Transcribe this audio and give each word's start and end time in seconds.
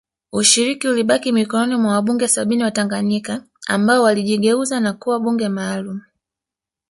Ushiriki 0.31 0.87
ulibaki 0.87 1.31
mikononi 1.31 1.75
mwa 1.77 1.93
wabunge 1.93 2.27
sabini 2.27 2.63
wa 2.63 2.71
Tanganyika 2.71 3.43
ambao 3.67 4.03
walijigeuza 4.03 4.79
na 4.79 4.93
kuwa 4.93 5.19
bunge 5.19 5.49
maalum 5.49 6.01